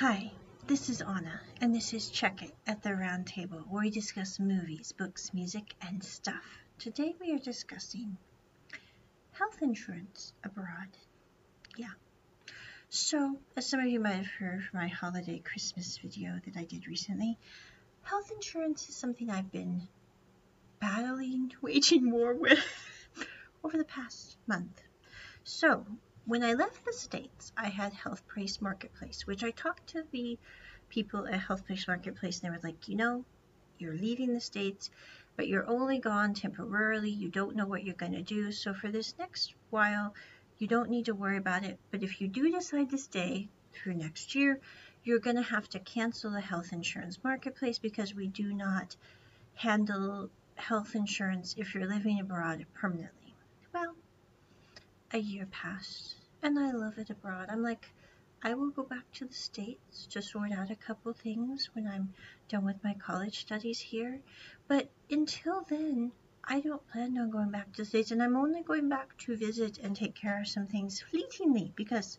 Hi, 0.00 0.30
this 0.66 0.90
is 0.90 1.00
Onna, 1.00 1.40
and 1.58 1.74
this 1.74 1.94
is 1.94 2.10
Check 2.10 2.42
It 2.42 2.54
at 2.66 2.82
the 2.82 2.94
Round 2.94 3.26
Table, 3.26 3.64
where 3.66 3.84
we 3.84 3.88
discuss 3.88 4.38
movies, 4.38 4.92
books, 4.92 5.32
music, 5.32 5.74
and 5.80 6.04
stuff. 6.04 6.44
Today 6.78 7.14
we 7.18 7.32
are 7.32 7.38
discussing 7.38 8.18
health 9.32 9.62
insurance 9.62 10.34
abroad. 10.44 10.90
Yeah. 11.78 11.94
So, 12.90 13.38
as 13.56 13.70
some 13.70 13.80
of 13.80 13.86
you 13.86 13.98
might 13.98 14.16
have 14.16 14.26
heard 14.26 14.64
from 14.64 14.80
my 14.80 14.88
holiday 14.88 15.38
Christmas 15.38 15.96
video 15.96 16.42
that 16.44 16.58
I 16.58 16.64
did 16.64 16.86
recently, 16.86 17.38
health 18.02 18.30
insurance 18.30 18.90
is 18.90 18.96
something 18.96 19.30
I've 19.30 19.50
been 19.50 19.88
battling, 20.78 21.54
waging 21.62 22.10
war 22.10 22.34
with 22.34 22.62
over 23.64 23.78
the 23.78 23.84
past 23.84 24.36
month. 24.46 24.78
So, 25.44 25.86
when 26.26 26.42
I 26.42 26.54
left 26.54 26.84
the 26.84 26.92
States, 26.92 27.52
I 27.56 27.68
had 27.68 27.92
Health 27.92 28.26
Price 28.26 28.60
Marketplace, 28.60 29.28
which 29.28 29.44
I 29.44 29.52
talked 29.52 29.86
to 29.90 30.02
the 30.10 30.36
people 30.88 31.24
at 31.24 31.38
Health 31.38 31.64
Price 31.64 31.86
Marketplace, 31.86 32.40
and 32.40 32.52
they 32.52 32.56
were 32.56 32.62
like, 32.64 32.88
you 32.88 32.96
know, 32.96 33.24
you're 33.78 33.94
leaving 33.94 34.34
the 34.34 34.40
States, 34.40 34.90
but 35.36 35.46
you're 35.46 35.68
only 35.68 36.00
gone 36.00 36.34
temporarily. 36.34 37.10
You 37.10 37.28
don't 37.28 37.54
know 37.54 37.66
what 37.66 37.84
you're 37.84 37.94
going 37.94 38.14
to 38.14 38.22
do. 38.22 38.50
So 38.50 38.74
for 38.74 38.90
this 38.90 39.14
next 39.20 39.54
while, 39.70 40.14
you 40.58 40.66
don't 40.66 40.90
need 40.90 41.04
to 41.04 41.14
worry 41.14 41.36
about 41.36 41.62
it. 41.62 41.78
But 41.92 42.02
if 42.02 42.20
you 42.20 42.26
do 42.26 42.50
decide 42.50 42.90
to 42.90 42.98
stay 42.98 43.48
through 43.72 43.94
next 43.94 44.34
year, 44.34 44.58
you're 45.04 45.20
going 45.20 45.36
to 45.36 45.42
have 45.42 45.68
to 45.70 45.78
cancel 45.78 46.32
the 46.32 46.40
health 46.40 46.72
insurance 46.72 47.22
marketplace 47.22 47.78
because 47.78 48.14
we 48.14 48.26
do 48.26 48.52
not 48.52 48.96
handle 49.54 50.28
health 50.56 50.96
insurance 50.96 51.54
if 51.56 51.72
you're 51.72 51.86
living 51.86 52.18
abroad 52.18 52.66
permanently. 52.74 53.34
Well, 53.72 53.94
a 55.12 55.18
year 55.18 55.46
passed 55.46 56.16
and 56.46 56.60
I 56.60 56.70
love 56.70 56.96
it 56.96 57.10
abroad. 57.10 57.48
I'm 57.50 57.64
like, 57.64 57.90
I 58.40 58.54
will 58.54 58.70
go 58.70 58.84
back 58.84 59.10
to 59.14 59.24
the 59.24 59.34
States 59.34 60.06
to 60.06 60.22
sort 60.22 60.52
out 60.52 60.70
a 60.70 60.76
couple 60.76 61.12
things 61.12 61.70
when 61.72 61.88
I'm 61.88 62.14
done 62.48 62.64
with 62.64 62.84
my 62.84 62.94
college 62.94 63.40
studies 63.40 63.80
here. 63.80 64.20
But 64.68 64.88
until 65.10 65.62
then, 65.68 66.12
I 66.44 66.60
don't 66.60 66.86
plan 66.86 67.18
on 67.18 67.30
going 67.30 67.50
back 67.50 67.72
to 67.72 67.82
the 67.82 67.84
States 67.84 68.12
and 68.12 68.22
I'm 68.22 68.36
only 68.36 68.62
going 68.62 68.88
back 68.88 69.18
to 69.18 69.36
visit 69.36 69.78
and 69.78 69.96
take 69.96 70.14
care 70.14 70.40
of 70.40 70.46
some 70.46 70.68
things 70.68 71.00
fleetingly 71.00 71.72
because 71.74 72.16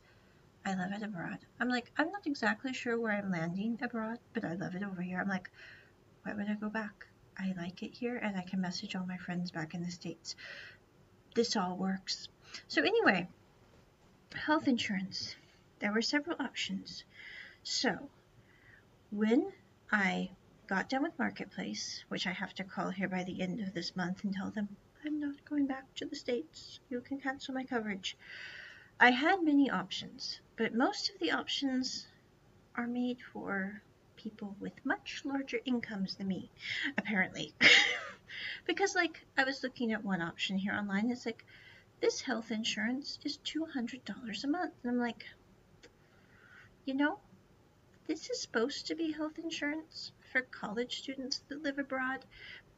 I 0.66 0.74
love 0.74 0.92
it 0.92 1.04
abroad. 1.04 1.38
I'm 1.62 1.70
like, 1.70 1.90
I'm 1.98 2.12
not 2.12 2.28
exactly 2.28 2.74
sure 2.74 3.00
where 3.00 3.14
I'm 3.14 3.32
landing 3.32 3.80
abroad, 3.82 4.20
but 4.34 4.44
I 4.44 4.56
love 4.56 4.76
it 4.76 4.84
over 4.84 5.02
here. 5.02 5.22
I'm 5.22 5.30
like, 5.30 5.50
why 6.24 6.34
would 6.34 6.50
I 6.50 6.56
go 6.56 6.68
back? 6.68 7.08
I 7.38 7.54
like 7.56 7.82
it 7.82 7.94
here 7.94 8.18
and 8.18 8.36
I 8.36 8.42
can 8.42 8.60
message 8.60 8.94
all 8.94 9.06
my 9.06 9.18
friends 9.18 9.52
back 9.52 9.74
in 9.74 9.86
the 9.86 9.92
States. 9.92 10.36
This 11.34 11.56
all 11.56 11.78
works. 11.78 12.28
So 12.68 12.82
anyway, 12.82 13.30
health 14.34 14.68
insurance. 14.68 15.36
There 15.80 15.94
were 15.94 16.02
several 16.02 16.42
options. 16.42 17.04
So 17.64 18.10
when 19.12 19.52
I 19.92 20.32
got 20.68 20.90
done 20.90 21.04
with 21.04 21.18
Marketplace, 21.18 22.04
which 22.10 22.28
I 22.28 22.32
have 22.32 22.54
to 22.56 22.64
call 22.64 22.90
here 22.90 23.08
by 23.08 23.24
the 23.24 23.42
end 23.42 23.62
of 23.62 23.74
this 23.74 23.96
month 23.96 24.24
and 24.24 24.34
tell 24.34 24.52
them 24.52 24.76
I'm 25.06 25.20
not 25.20 25.46
going 25.46 25.68
back 25.68 25.94
to 25.96 26.06
the 26.06 26.16
States. 26.16 26.80
You 26.90 27.00
can 27.02 27.20
cancel 27.20 27.54
my 27.54 27.64
coverage. 27.64 28.18
I 29.00 29.12
had 29.12 29.44
many 29.44 29.70
options, 29.70 30.42
but 30.58 30.74
most 30.74 31.10
of 31.10 31.20
the 31.20 31.32
options 31.32 32.08
are 32.76 32.88
made 32.88 33.20
for 33.32 33.82
people 34.18 34.56
with 34.60 34.74
much 34.84 35.22
larger 35.24 35.60
incomes 35.66 36.16
than 36.16 36.28
me, 36.28 36.52
apparently. 36.98 37.54
because, 38.66 38.96
like, 38.96 39.26
I 39.38 39.44
was 39.44 39.64
looking 39.64 39.94
at 39.94 40.04
one 40.04 40.22
option 40.22 40.58
here 40.58 40.74
online. 40.74 41.12
It's 41.12 41.26
like, 41.26 41.46
this 42.00 42.22
health 42.22 42.52
insurance 42.52 43.20
is 43.24 43.40
$200 43.40 44.44
a 44.44 44.48
month. 44.48 44.74
And 44.84 44.92
I'm 44.92 45.00
like, 45.00 45.26
you 46.86 46.94
know, 46.94 47.20
this 48.08 48.30
is 48.30 48.42
supposed 48.42 48.88
to 48.88 48.96
be 48.96 49.12
health 49.12 49.40
insurance 49.40 50.12
for 50.32 50.42
college 50.42 51.00
students 51.00 51.42
that 51.50 51.64
live 51.64 51.80
abroad, 51.80 52.24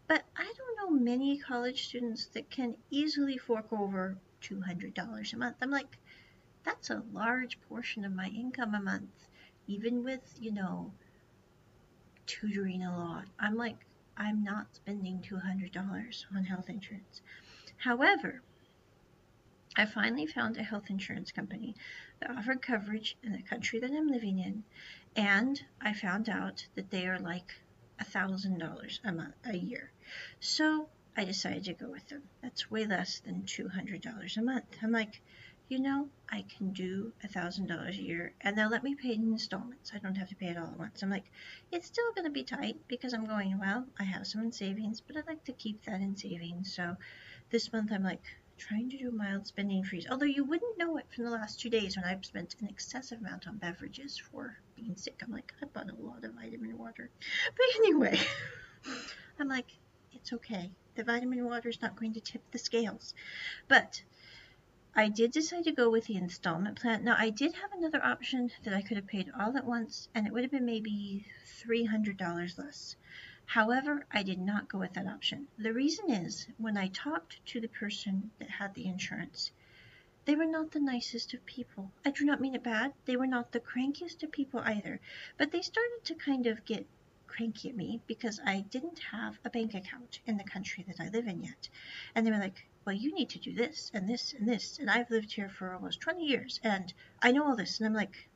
but 0.08 0.24
I 0.36 0.52
don't 0.58 0.78
know 0.78 1.00
many 1.00 1.38
college 1.38 1.88
students 1.88 2.26
that 2.28 2.50
can 2.50 2.76
easily 2.90 3.38
fork 3.38 3.72
over 3.72 4.18
$200 4.42 5.34
a 5.34 5.38
month. 5.38 5.58
I'm 5.62 5.70
like, 5.70 5.98
that's 6.64 6.90
a 6.90 7.04
large 7.14 7.60
portion 7.70 8.06
of 8.06 8.16
my 8.16 8.28
income 8.28 8.74
a 8.74 8.82
month, 8.82 9.28
even 9.68 10.04
with, 10.04 10.22
you 10.40 10.52
know, 10.52 10.92
tutoring 12.26 12.84
a 12.84 12.98
lot. 12.98 13.26
I'm 13.40 13.56
like, 13.56 13.86
I'm 14.18 14.44
not 14.44 14.74
spending 14.76 15.20
$200 15.20 16.26
on 16.36 16.44
health 16.44 16.70
insurance. 16.70 17.22
However, 17.78 18.42
I 19.76 19.86
finally 19.86 20.26
found 20.26 20.58
a 20.58 20.64
health 20.64 20.90
insurance 20.90 21.32
company 21.32 21.76
that 22.20 22.32
offered 22.32 22.62
coverage 22.62 23.16
in 23.22 23.34
the 23.34 23.42
country 23.44 23.80
that 23.80 23.92
I'm 23.92 24.08
living 24.08 24.40
in, 24.40 24.64
and 25.16 25.64
I 25.80 25.94
found 25.94 26.28
out 26.28 26.66
that 26.76 26.90
they 26.90 27.08
are 27.08 27.20
like 27.20 27.54
a 28.00 28.04
thousand 28.04 28.58
dollars 28.58 29.00
a 29.04 29.12
month 29.12 29.36
a 29.46 29.56
year. 29.56 29.92
So 30.40 30.90
I 31.16 31.24
decided 31.26 31.66
to 31.66 31.74
go 31.74 31.90
with 31.90 32.08
them. 32.08 32.24
That's 32.42 32.72
way 32.72 32.86
less 32.86 33.20
than 33.20 33.44
two 33.46 33.68
hundred 33.68 34.02
dollars 34.02 34.38
a 34.38 34.42
month. 34.42 34.78
I'm 34.82 34.92
like, 34.92 35.22
you 35.68 35.80
know, 35.80 36.10
I 36.30 36.46
can 36.58 36.72
do 36.74 37.14
a 37.24 37.28
thousand 37.28 37.68
dollars 37.68 37.98
a 37.98 38.02
year 38.02 38.34
and 38.42 38.58
they'll 38.58 38.70
let 38.70 38.84
me 38.84 38.96
pay 38.96 39.14
in 39.14 39.22
installments. 39.22 39.92
I 39.94 40.00
don't 40.00 40.16
have 40.16 40.30
to 40.30 40.36
pay 40.36 40.48
it 40.48 40.58
all 40.58 40.68
at 40.68 40.80
once. 40.80 41.04
I'm 41.04 41.12
like, 41.12 41.32
it's 41.72 41.88
still 41.88 42.12
gonna 42.16 42.32
be 42.32 42.44
tight 42.44 42.78
because 42.88 43.14
I'm 43.14 43.26
going, 43.26 43.60
well, 43.60 43.86
I 44.00 44.04
have 44.04 44.26
some 44.26 44.42
in 44.42 44.52
savings, 44.52 45.00
but 45.00 45.16
I'd 45.16 45.28
like 45.28 45.44
to 45.46 45.54
keep 45.54 45.86
that 45.86 46.02
in 46.02 46.18
savings. 46.18 46.74
So 46.74 46.98
this 47.52 47.72
month 47.72 47.92
I'm 47.92 48.04
like, 48.04 48.24
trying 48.60 48.90
to 48.90 48.98
do 48.98 49.10
mild 49.10 49.48
spending 49.48 49.84
freeze. 49.84 50.06
Although 50.12 50.26
you 50.26 50.44
wouldn't 50.44 50.78
know 50.78 50.98
it 50.98 51.06
from 51.10 51.24
the 51.24 51.32
last 51.32 51.60
two 51.60 51.70
days 51.70 51.96
when 51.96 52.06
I've 52.06 52.26
spent 52.26 52.56
an 52.60 52.68
excessive 52.68 53.20
amount 53.20 53.48
on 53.48 53.58
beverages 53.58 54.18
for 54.18 54.58
being 54.76 54.96
sick. 54.96 55.22
I'm 55.24 55.32
like, 55.32 55.54
I 55.62 55.66
bought 55.66 55.90
a 55.90 55.96
lot 55.96 56.24
of 56.24 56.34
vitamin 56.34 56.78
water. 56.78 57.10
But 57.56 57.76
anyway, 57.78 58.20
I'm 59.40 59.48
like, 59.48 59.72
it's 60.14 60.34
okay. 60.34 60.72
The 60.96 61.04
vitamin 61.04 61.46
water 61.46 61.70
is 61.70 61.82
not 61.82 61.96
going 61.96 62.14
to 62.14 62.20
tip 62.20 62.44
the 62.52 62.60
scales. 62.60 63.14
But 63.68 64.04
I 64.96 65.08
did 65.08 65.32
decide 65.32 65.64
to 65.64 65.72
go 65.72 65.90
with 65.90 66.08
the 66.08 66.18
installment 66.18 66.80
plan. 66.80 67.04
Now, 67.04 67.16
I 67.18 67.30
did 67.30 67.54
have 67.54 67.72
another 67.72 68.04
option 68.04 68.52
that 68.64 68.74
I 68.74 68.82
could 68.82 68.98
have 68.98 69.08
paid 69.08 69.32
all 69.40 69.56
at 69.56 69.66
once, 69.66 70.10
and 70.14 70.28
it 70.28 70.34
would 70.34 70.44
have 70.44 70.52
been 70.52 70.66
maybe 70.66 71.26
$300 71.64 72.58
less. 72.58 72.96
However, 73.54 74.06
I 74.12 74.22
did 74.22 74.38
not 74.38 74.70
go 74.70 74.78
with 74.78 74.94
that 74.94 75.08
option. 75.08 75.48
The 75.58 75.74
reason 75.74 76.12
is 76.12 76.48
when 76.60 76.78
I 76.78 76.90
talked 76.90 77.44
to 77.48 77.60
the 77.60 77.68
person 77.68 78.30
that 78.38 78.48
had 78.48 78.76
the 78.76 78.86
insurance, 78.86 79.52
they 80.26 80.36
were 80.36 80.46
not 80.46 80.70
the 80.70 80.80
nicest 80.80 81.34
of 81.34 81.44
people. 81.48 81.92
I 82.06 82.12
do 82.12 82.26
not 82.26 82.40
mean 82.40 82.54
it 82.54 82.62
bad. 82.62 82.94
They 83.06 83.16
were 83.16 83.26
not 83.26 83.52
the 83.52 83.60
crankiest 83.60 84.22
of 84.22 84.32
people 84.32 84.60
either. 84.60 85.00
But 85.36 85.50
they 85.50 85.64
started 85.64 86.02
to 86.04 86.14
kind 86.14 86.46
of 86.46 86.64
get 86.64 86.86
cranky 87.26 87.70
at 87.70 87.76
me 87.76 88.02
because 88.06 88.40
I 88.46 88.62
didn't 88.62 89.00
have 89.00 89.40
a 89.44 89.50
bank 89.50 89.74
account 89.74 90.20
in 90.28 90.38
the 90.38 90.44
country 90.44 90.86
that 90.88 91.00
I 91.00 91.10
live 91.10 91.26
in 91.26 91.42
yet. 91.42 91.70
And 92.14 92.28
they 92.28 92.32
were 92.32 92.38
like, 92.38 92.68
well, 92.86 92.96
you 92.96 93.12
need 93.16 93.30
to 93.30 93.40
do 93.40 93.52
this 93.52 93.90
and 93.96 94.08
this 94.08 94.32
and 94.34 94.48
this. 94.48 94.78
And 94.78 94.92
I've 94.92 95.10
lived 95.10 95.32
here 95.32 95.50
for 95.50 95.74
almost 95.74 96.02
20 96.02 96.24
years 96.24 96.60
and 96.64 96.94
I 97.20 97.32
know 97.32 97.48
all 97.48 97.56
this. 97.56 97.80
And 97.80 97.88
I'm 97.88 97.96
like, 97.96 98.30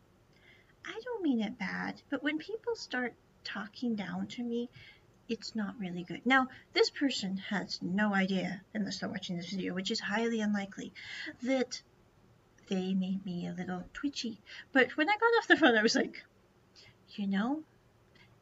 I 0.83 0.99
don't 1.03 1.21
mean 1.21 1.39
it 1.39 1.59
bad. 1.59 2.01
But 2.09 2.23
when 2.23 2.39
people 2.39 2.75
start 2.75 3.13
talking 3.43 3.93
down 3.93 4.25
to 4.25 4.41
me, 4.41 4.69
it's 5.33 5.55
not 5.55 5.79
really 5.79 6.03
good. 6.03 6.21
Now, 6.25 6.47
this 6.73 6.91
person 6.91 7.37
has 7.37 7.79
no 7.81 8.13
idea, 8.13 8.61
unless 8.75 8.99
they're 8.99 9.09
watching 9.09 9.35
this 9.35 9.49
video, 9.49 9.73
which 9.73 9.89
is 9.89 9.99
highly 9.99 10.41
unlikely, 10.41 10.93
that 11.41 11.81
they 12.67 12.93
made 12.93 13.25
me 13.25 13.47
a 13.47 13.53
little 13.53 13.83
twitchy. 13.93 14.37
But 14.71 14.95
when 14.95 15.09
I 15.09 15.13
got 15.13 15.37
off 15.39 15.47
the 15.47 15.57
phone, 15.57 15.75
I 15.75 15.81
was 15.81 15.95
like, 15.95 16.23
you 17.15 17.25
know, 17.27 17.63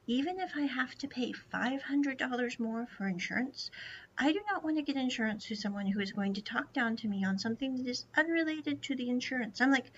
even 0.05 0.39
if 0.41 0.51
I 0.57 0.63
have 0.63 0.95
to 0.97 1.07
pay 1.07 1.31
$500 1.53 2.59
more 2.59 2.87
for 2.97 3.07
insurance, 3.07 3.71
I 4.17 4.33
do 4.33 4.41
not 4.51 4.63
want 4.63 4.75
to 4.75 4.83
get 4.83 4.97
insurance 4.97 5.45
to 5.45 5.55
someone 5.55 5.87
who 5.87 6.01
is 6.01 6.11
going 6.11 6.33
to 6.33 6.41
talk 6.41 6.73
down 6.73 6.97
to 6.97 7.07
me 7.07 7.23
on 7.23 7.39
something 7.39 7.77
that 7.77 7.87
is 7.87 8.05
unrelated 8.17 8.81
to 8.81 8.95
the 8.95 9.09
insurance. 9.09 9.61
I'm 9.61 9.71
like, 9.71 9.91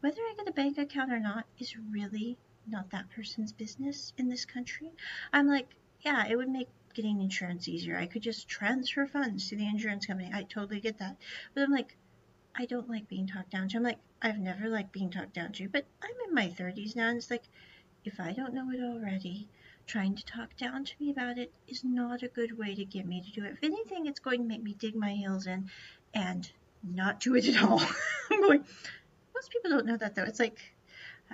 whether 0.00 0.20
I 0.20 0.34
get 0.36 0.48
a 0.48 0.52
bank 0.52 0.78
account 0.78 1.12
or 1.12 1.20
not 1.20 1.44
is 1.60 1.76
really 1.92 2.36
not 2.66 2.90
that 2.90 3.10
person's 3.10 3.52
business 3.52 4.12
in 4.18 4.28
this 4.28 4.44
country. 4.44 4.90
I'm 5.32 5.46
like, 5.46 5.68
yeah, 6.02 6.26
it 6.26 6.36
would 6.36 6.48
make 6.48 6.68
getting 6.94 7.20
insurance 7.20 7.68
easier. 7.68 7.96
I 7.96 8.06
could 8.06 8.22
just 8.22 8.48
transfer 8.48 9.06
funds 9.06 9.48
to 9.48 9.56
the 9.56 9.66
insurance 9.66 10.06
company. 10.06 10.30
I 10.32 10.42
totally 10.42 10.80
get 10.80 10.98
that. 10.98 11.16
But 11.54 11.62
I'm 11.62 11.70
like, 11.70 11.96
I 12.54 12.66
don't 12.66 12.90
like 12.90 13.08
being 13.08 13.26
talked 13.26 13.50
down 13.50 13.68
to. 13.68 13.76
I'm 13.76 13.82
like, 13.82 13.98
I've 14.22 14.38
never 14.38 14.68
liked 14.68 14.92
being 14.92 15.10
talked 15.10 15.34
down 15.34 15.52
to, 15.52 15.68
but 15.68 15.86
I'm 16.02 16.10
in 16.28 16.34
my 16.34 16.48
30s 16.48 16.96
now, 16.96 17.08
and 17.08 17.16
it's 17.16 17.30
like, 17.30 17.44
if 18.04 18.18
I 18.20 18.32
don't 18.32 18.54
know 18.54 18.70
it 18.70 18.80
already, 18.80 19.48
trying 19.86 20.14
to 20.14 20.24
talk 20.24 20.56
down 20.56 20.84
to 20.84 20.92
me 21.00 21.10
about 21.10 21.38
it 21.38 21.52
is 21.68 21.84
not 21.84 22.22
a 22.22 22.28
good 22.28 22.56
way 22.58 22.74
to 22.74 22.84
get 22.84 23.06
me 23.06 23.22
to 23.22 23.30
do 23.32 23.44
it. 23.44 23.52
If 23.52 23.64
anything, 23.64 24.06
it's 24.06 24.20
going 24.20 24.40
to 24.40 24.48
make 24.48 24.62
me 24.62 24.74
dig 24.74 24.94
my 24.94 25.12
heels 25.12 25.46
in 25.46 25.70
and 26.14 26.50
not 26.82 27.20
do 27.20 27.34
it 27.34 27.48
at 27.48 27.62
all. 27.62 27.80
I'm 28.30 28.40
going, 28.40 28.64
most 29.34 29.50
people 29.50 29.70
don't 29.70 29.86
know 29.86 29.96
that 29.96 30.14
though. 30.14 30.24
It's 30.24 30.40
like, 30.40 30.58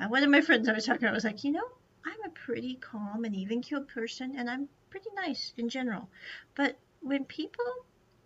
uh, 0.01 0.09
one 0.09 0.23
of 0.23 0.31
my 0.31 0.41
friends 0.41 0.69
I 0.69 0.73
was 0.73 0.85
talking 0.85 1.05
about 1.05 1.15
was 1.15 1.25
like, 1.25 1.45
you 1.45 1.53
know, 1.53 1.69
I'm 2.07 2.23
a 2.25 2.31
pretty 2.31 2.77
calm 2.77 3.25
and 3.25 3.35
even 3.35 3.61
keeled 3.63 3.89
person, 3.89 4.37
and 4.37 4.49
I'm 4.49 4.69
pretty 4.91 5.11
nice 5.17 5.53
in 5.57 5.69
general. 5.69 6.09
But 6.55 6.79
when 7.01 7.25
people 7.25 7.65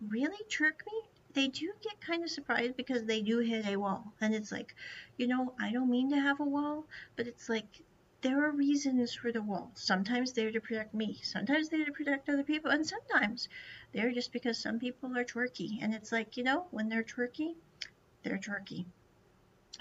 really 0.07 0.43
jerk 0.47 0.83
me, 0.85 1.09
they 1.33 1.47
do 1.47 1.73
get 1.81 1.99
kind 1.99 2.23
of 2.23 2.29
surprised 2.29 2.77
because 2.77 3.05
they 3.05 3.21
do 3.21 3.39
hit 3.39 3.65
a 3.65 3.77
wall. 3.77 4.13
And 4.21 4.35
it's 4.35 4.51
like, 4.51 4.75
you 5.17 5.27
know, 5.27 5.53
I 5.59 5.71
don't 5.71 5.89
mean 5.89 6.11
to 6.11 6.19
have 6.19 6.39
a 6.39 6.45
wall, 6.45 6.85
but 7.15 7.27
it's 7.27 7.49
like 7.49 7.81
there 8.21 8.45
are 8.45 8.51
reasons 8.51 9.15
for 9.15 9.31
the 9.31 9.41
wall. 9.41 9.71
Sometimes 9.73 10.33
they're 10.33 10.51
to 10.51 10.61
protect 10.61 10.93
me, 10.93 11.19
sometimes 11.23 11.69
they're 11.69 11.85
to 11.85 11.91
protect 11.91 12.29
other 12.29 12.43
people, 12.43 12.69
and 12.69 12.85
sometimes 12.85 13.49
they're 13.93 14.11
just 14.11 14.31
because 14.31 14.59
some 14.59 14.77
people 14.77 15.17
are 15.17 15.25
twerky. 15.25 15.79
And 15.81 15.95
it's 15.95 16.11
like, 16.11 16.37
you 16.37 16.43
know, 16.43 16.67
when 16.69 16.87
they're 16.89 17.03
twerky, 17.03 17.55
they're 18.23 18.37
twerky. 18.37 18.85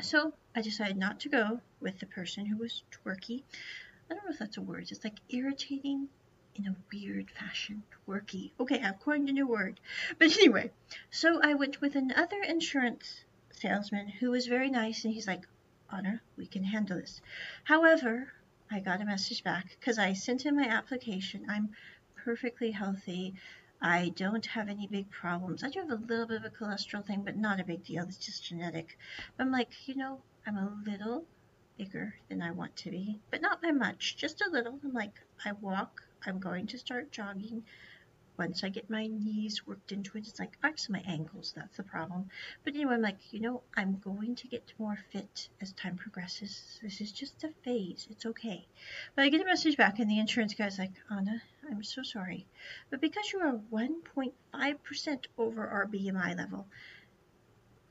So 0.01 0.33
I 0.55 0.63
decided 0.63 0.97
not 0.97 1.21
to 1.21 1.29
go 1.29 1.61
with 1.81 1.99
the 1.99 2.07
person 2.07 2.47
who 2.47 2.57
was 2.57 2.83
twerky. 2.91 3.43
I 4.11 4.15
don't 4.15 4.25
know 4.25 4.33
if 4.33 4.39
that's 4.39 4.57
a 4.57 4.63
word. 4.63 4.89
It's 4.91 5.05
like 5.05 5.21
irritating 5.29 6.09
in 6.57 6.67
a 6.67 6.77
weird 6.93 7.31
fashion. 7.31 7.85
Twerky. 8.09 8.51
Okay, 8.59 8.83
I've 8.83 8.99
coined 8.99 9.29
a 9.29 9.33
new 9.33 9.47
word. 9.47 9.79
But 10.19 10.37
anyway, 10.37 10.73
so 11.11 11.41
I 11.41 11.55
went 11.55 11.81
with 11.81 11.95
another 11.95 12.43
insurance 12.43 13.25
salesman 13.53 14.09
who 14.09 14.33
was 14.33 14.47
very 14.47 14.69
nice 14.69 15.05
and 15.05 15.15
he's 15.15 15.29
like, 15.29 15.47
Onna, 15.93 16.21
we 16.37 16.47
can 16.47 16.65
handle 16.65 16.99
this. 16.99 17.21
However, 17.65 18.33
I 18.71 18.81
got 18.81 19.01
a 19.01 19.05
message 19.05 19.45
back 19.45 19.77
because 19.79 19.99
I 19.99 20.13
sent 20.13 20.45
in 20.45 20.57
my 20.57 20.67
application. 20.67 21.47
I'm 21.49 21.71
perfectly 22.17 22.73
healthy. 22.73 23.35
I 23.81 24.11
don't 24.11 24.47
have 24.47 24.69
any 24.69 24.87
big 24.87 25.11
problems. 25.11 25.63
I 25.63 25.71
do 25.71 25.81
have 25.81 25.91
a 25.91 25.95
little 25.95 26.27
bit 26.27 26.37
of 26.37 26.45
a 26.45 26.51
cholesterol 26.51 27.05
thing, 27.07 27.23
but 27.25 27.37
not 27.37 27.61
a 27.61 27.65
big 27.65 27.85
deal. 27.85 28.05
It's 28.05 28.19
just 28.19 28.45
genetic. 28.45 28.99
But 29.37 29.45
I'm 29.45 29.53
like, 29.53 29.89
you 29.89 29.95
know, 29.95 30.21
I'm 30.47 30.57
a 30.57 30.77
little 30.85 31.25
bigger 31.81 32.15
than 32.29 32.43
I 32.43 32.51
want 32.51 32.77
to 32.77 32.91
be, 32.91 33.19
but 33.31 33.41
not 33.41 33.63
by 33.63 33.71
much, 33.71 34.17
just 34.17 34.43
a 34.43 34.51
little. 34.51 34.79
I'm 34.85 34.93
like, 34.93 35.19
I 35.47 35.53
walk. 35.53 36.03
I'm 36.27 36.39
going 36.39 36.67
to 36.67 36.79
start 36.79 37.11
jogging 37.11 37.65
once 38.41 38.65
I 38.65 38.71
get 38.71 38.89
my 38.89 39.07
knees 39.07 39.67
worked 39.67 39.93
into 39.93 40.17
it, 40.17 40.27
it's 40.27 40.41
like 40.41 40.57
actually 40.63 40.95
my 40.95 41.13
ankles, 41.13 41.53
that's 41.55 41.77
the 41.77 41.83
problem. 41.83 42.31
But 42.65 42.75
anyway, 42.75 42.95
I'm 42.95 43.03
like, 43.03 43.19
you 43.33 43.41
know, 43.41 43.63
I'm 43.77 43.99
going 43.99 44.35
to 44.37 44.49
get 44.49 44.73
more 44.79 44.99
fit 45.13 45.51
as 45.61 45.73
time 45.73 45.97
progresses. 45.97 46.81
This 46.83 47.03
is 47.03 47.13
just 47.13 47.45
a 47.45 47.51
phase. 47.65 48.09
It's 48.09 48.25
okay. 48.25 48.67
But 49.15 49.27
I 49.27 49.29
get 49.29 49.43
a 49.43 49.45
message 49.45 49.77
back 49.77 49.99
and 49.99 50.11
the 50.11 50.19
insurance 50.19 50.55
guy's 50.55 50.79
like, 50.79 50.95
Onna, 51.11 51.43
I'm 51.71 51.83
so 51.83 52.03
sorry. 52.03 52.47
But 52.89 53.03
because 53.03 53.31
you 53.31 53.41
are 53.41 53.61
1.5% 53.71 55.25
over 55.37 55.69
our 55.69 55.87
BMI 55.87 56.39
level, 56.39 56.67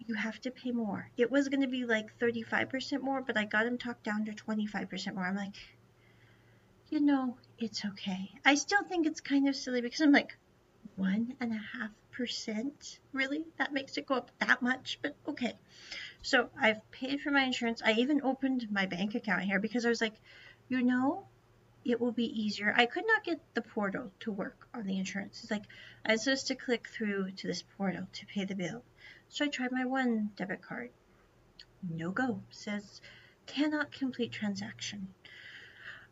you 0.05 0.15
have 0.15 0.39
to 0.41 0.51
pay 0.51 0.71
more. 0.71 1.09
It 1.17 1.31
was 1.31 1.49
going 1.49 1.61
to 1.61 1.67
be 1.67 1.85
like 1.85 2.17
35% 2.19 3.01
more, 3.01 3.21
but 3.21 3.37
I 3.37 3.45
got 3.45 3.65
him 3.65 3.77
talked 3.77 4.03
down 4.03 4.25
to 4.25 4.31
25% 4.31 5.13
more. 5.13 5.25
I'm 5.25 5.35
like, 5.35 5.55
you 6.89 6.99
know, 6.99 7.37
it's 7.57 7.85
okay. 7.85 8.31
I 8.43 8.55
still 8.55 8.83
think 8.83 9.05
it's 9.05 9.21
kind 9.21 9.47
of 9.47 9.55
silly 9.55 9.81
because 9.81 10.01
I'm 10.01 10.11
like, 10.11 10.37
one 10.95 11.35
and 11.39 11.51
a 11.51 11.77
half 11.77 11.91
percent? 12.11 12.99
Really? 13.13 13.45
That 13.57 13.71
makes 13.71 13.97
it 13.97 14.05
go 14.05 14.15
up 14.15 14.31
that 14.39 14.61
much? 14.61 14.99
But 15.01 15.15
okay. 15.27 15.53
So 16.21 16.49
I've 16.59 16.91
paid 16.91 17.21
for 17.21 17.31
my 17.31 17.43
insurance. 17.43 17.81
I 17.83 17.93
even 17.93 18.21
opened 18.23 18.67
my 18.69 18.85
bank 18.85 19.15
account 19.15 19.43
here 19.43 19.59
because 19.59 19.85
I 19.85 19.89
was 19.89 20.01
like, 20.01 20.15
you 20.67 20.83
know, 20.83 21.27
it 21.85 22.01
will 22.01 22.11
be 22.11 22.25
easier. 22.25 22.73
I 22.75 22.85
could 22.85 23.05
not 23.07 23.23
get 23.23 23.39
the 23.53 23.61
portal 23.61 24.11
to 24.19 24.31
work 24.31 24.67
on 24.73 24.85
the 24.85 24.97
insurance. 24.97 25.39
It's 25.41 25.51
like 25.51 25.63
I 26.05 26.11
was 26.11 26.23
supposed 26.23 26.47
to 26.47 26.55
click 26.55 26.89
through 26.89 27.31
to 27.31 27.47
this 27.47 27.63
portal 27.77 28.07
to 28.11 28.25
pay 28.25 28.43
the 28.43 28.55
bill. 28.55 28.83
So 29.31 29.45
I 29.45 29.47
tried 29.47 29.71
my 29.71 29.85
one 29.85 30.31
debit 30.35 30.61
card. 30.61 30.89
No 31.87 32.11
go. 32.11 32.41
Says 32.49 32.99
cannot 33.45 33.91
complete 33.91 34.31
transaction. 34.31 35.13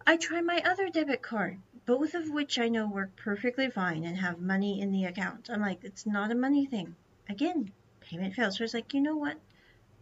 I 0.05 0.17
try 0.17 0.41
my 0.41 0.61
other 0.63 0.89
debit 0.89 1.21
card, 1.21 1.59
both 1.85 2.13
of 2.13 2.29
which 2.29 2.57
I 2.59 2.69
know 2.69 2.87
work 2.87 3.15
perfectly 3.15 3.69
fine 3.69 4.03
and 4.03 4.17
have 4.17 4.39
money 4.39 4.79
in 4.79 4.91
the 4.91 5.05
account. 5.05 5.49
I'm 5.49 5.61
like, 5.61 5.83
it's 5.83 6.05
not 6.05 6.31
a 6.31 6.35
money 6.35 6.65
thing. 6.65 6.95
Again, 7.27 7.71
payment 7.99 8.35
fails. 8.35 8.57
So 8.57 8.61
I 8.61 8.65
was 8.65 8.73
like, 8.73 8.93
you 8.93 9.01
know 9.01 9.17
what? 9.17 9.39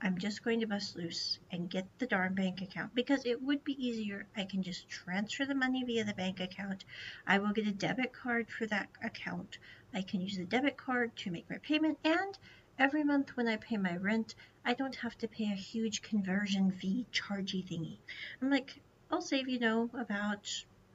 I'm 0.02 0.18
just 0.18 0.44
going 0.44 0.60
to 0.60 0.68
bust 0.68 0.98
loose 0.98 1.40
and 1.52 1.70
get 1.70 1.88
the 2.00 2.06
darn 2.06 2.36
bank 2.36 2.62
account 2.62 2.94
because 2.94 3.26
it 3.26 3.42
would 3.42 3.64
be 3.64 3.84
easier. 3.84 4.28
I 4.36 4.44
can 4.44 4.62
just 4.62 4.90
transfer 4.90 5.46
the 5.46 5.56
money 5.56 5.84
via 5.84 6.04
the 6.04 6.14
bank 6.14 6.40
account. 6.42 6.84
I 7.26 7.40
will 7.40 7.54
get 7.54 7.66
a 7.66 7.72
debit 7.72 8.12
card 8.12 8.50
for 8.50 8.66
that 8.68 8.90
account. 9.02 9.58
I 9.94 10.02
can 10.02 10.22
use 10.22 10.38
the 10.38 10.44
debit 10.44 10.76
card 10.76 11.16
to 11.16 11.32
make 11.32 11.50
my 11.50 11.58
payment 11.58 11.98
and 12.04 12.38
every 12.78 13.04
month 13.04 13.36
when 13.36 13.48
I 13.48 13.58
pay 13.58 13.78
my 13.78 13.96
rent, 13.98 14.36
I 14.64 14.74
don't 14.74 14.96
have 14.96 15.18
to 15.20 15.28
pay 15.28 15.46
a 15.46 15.56
huge 15.56 16.02
conversion 16.02 16.72
fee 16.72 17.06
chargey 17.14 17.66
thingy. 17.66 17.98
I'm 18.42 18.50
like, 18.50 18.82
I'll 19.12 19.22
save, 19.22 19.48
you 19.48 19.60
know, 19.60 19.90
about, 19.94 20.50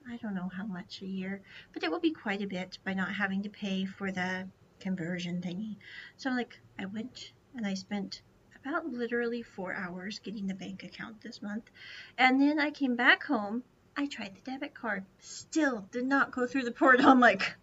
I 0.08 0.16
don't 0.16 0.34
know 0.34 0.50
how 0.54 0.66
much 0.66 1.02
a 1.02 1.06
year, 1.06 1.42
but 1.72 1.82
it 1.82 1.90
will 1.90 2.00
be 2.00 2.10
quite 2.12 2.42
a 2.42 2.46
bit 2.46 2.78
by 2.84 2.94
not 2.94 3.14
having 3.14 3.42
to 3.44 3.48
pay 3.48 3.84
for 3.84 4.10
the 4.10 4.48
conversion 4.80 5.40
thingy. 5.40 5.76
So 6.16 6.30
I'm 6.30 6.36
like 6.36 6.58
I 6.78 6.86
went 6.86 7.32
and 7.54 7.66
I 7.66 7.74
spent 7.74 8.22
about 8.62 8.86
literally 8.86 9.42
four 9.42 9.74
hours 9.74 10.18
getting 10.18 10.46
the 10.46 10.54
bank 10.54 10.82
account 10.82 11.20
this 11.20 11.40
month. 11.40 11.70
And 12.18 12.40
then 12.40 12.58
I 12.58 12.70
came 12.70 12.96
back 12.96 13.24
home. 13.24 13.62
I 13.96 14.06
tried 14.06 14.34
the 14.34 14.50
debit 14.50 14.74
card. 14.74 15.04
Still 15.18 15.86
did 15.92 16.06
not 16.06 16.32
go 16.32 16.46
through 16.46 16.64
the 16.64 16.70
portal. 16.70 17.08
I'm 17.08 17.20
like, 17.20 17.54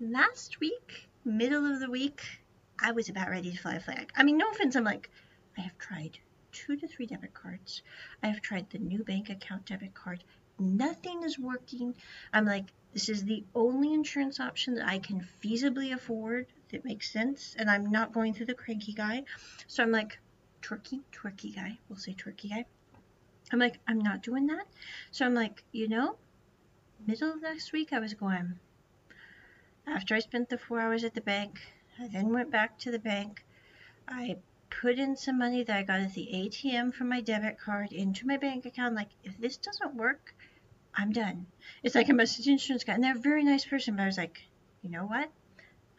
last 0.00 0.60
week, 0.60 1.09
middle 1.24 1.70
of 1.70 1.80
the 1.80 1.90
week, 1.90 2.22
I 2.78 2.92
was 2.92 3.08
about 3.08 3.30
ready 3.30 3.50
to 3.50 3.58
fly 3.58 3.74
a 3.74 3.80
flag. 3.80 4.10
I 4.16 4.22
mean, 4.22 4.38
no 4.38 4.50
offense. 4.50 4.76
I'm 4.76 4.84
like, 4.84 5.10
I 5.58 5.62
have 5.62 5.76
tried 5.78 6.18
two 6.52 6.76
to 6.76 6.88
three 6.88 7.06
debit 7.06 7.34
cards. 7.34 7.82
I 8.22 8.28
have 8.28 8.40
tried 8.40 8.70
the 8.70 8.78
new 8.78 9.04
bank 9.04 9.30
account 9.30 9.66
debit 9.66 9.94
card. 9.94 10.24
Nothing 10.58 11.22
is 11.22 11.38
working. 11.38 11.94
I'm 12.32 12.44
like, 12.44 12.66
this 12.92 13.08
is 13.08 13.24
the 13.24 13.44
only 13.54 13.94
insurance 13.94 14.40
option 14.40 14.74
that 14.74 14.88
I 14.88 14.98
can 14.98 15.26
feasibly 15.42 15.94
afford 15.94 16.46
that 16.70 16.84
makes 16.84 17.10
sense. 17.10 17.54
And 17.58 17.70
I'm 17.70 17.90
not 17.90 18.12
going 18.12 18.34
through 18.34 18.46
the 18.46 18.54
cranky 18.54 18.92
guy. 18.92 19.24
So 19.66 19.82
I'm 19.82 19.92
like, 19.92 20.18
twerky, 20.62 21.00
twerky 21.12 21.54
guy. 21.54 21.78
We'll 21.88 21.98
say 21.98 22.14
twerky 22.14 22.50
guy. 22.50 22.66
I'm 23.52 23.58
like, 23.58 23.78
I'm 23.86 23.98
not 23.98 24.22
doing 24.22 24.46
that. 24.48 24.66
So 25.10 25.24
I'm 25.24 25.34
like, 25.34 25.64
you 25.72 25.88
know, 25.88 26.16
middle 27.06 27.32
of 27.32 27.42
next 27.42 27.72
week, 27.72 27.92
I 27.92 27.98
was 27.98 28.14
going, 28.14 28.58
after 29.90 30.14
I 30.14 30.20
spent 30.20 30.48
the 30.48 30.58
four 30.58 30.80
hours 30.80 31.04
at 31.04 31.14
the 31.14 31.20
bank, 31.20 31.60
I 31.98 32.06
then 32.06 32.32
went 32.32 32.50
back 32.50 32.78
to 32.78 32.90
the 32.90 32.98
bank. 32.98 33.44
I 34.06 34.36
put 34.70 34.98
in 34.98 35.16
some 35.16 35.38
money 35.38 35.64
that 35.64 35.76
I 35.76 35.82
got 35.82 36.00
at 36.00 36.14
the 36.14 36.28
ATM 36.32 36.94
from 36.94 37.08
my 37.08 37.20
debit 37.20 37.58
card 37.58 37.92
into 37.92 38.26
my 38.26 38.36
bank 38.36 38.66
account. 38.66 38.94
Like, 38.94 39.10
if 39.24 39.36
this 39.38 39.56
doesn't 39.56 39.96
work, 39.96 40.34
I'm 40.94 41.12
done. 41.12 41.46
It's 41.82 41.94
like 41.94 42.08
I 42.08 42.12
a 42.12 42.14
message 42.14 42.46
insurance 42.46 42.84
guy, 42.84 42.94
and 42.94 43.02
they're 43.02 43.16
a 43.16 43.18
very 43.18 43.42
nice 43.42 43.64
person, 43.64 43.96
but 43.96 44.02
I 44.04 44.06
was 44.06 44.16
like, 44.16 44.40
you 44.82 44.90
know 44.90 45.06
what? 45.06 45.30